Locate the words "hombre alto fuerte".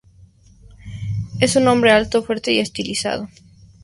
1.67-2.51